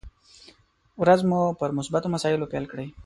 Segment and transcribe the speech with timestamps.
[1.01, 2.87] ورځ مو پر مثبتو مسايلو پيل کړئ!